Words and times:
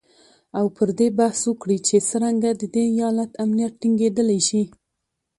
او 0.59 0.65
پر 0.75 0.89
دې 0.99 1.07
بحث 1.19 1.39
وکړي 1.49 1.77
چې 1.87 2.05
څرنګه 2.09 2.49
د 2.61 2.63
دې 2.73 2.83
ایالت 2.93 3.31
امنیت 3.43 3.73
ټینګیدلی 3.81 4.39
شي 4.47 4.63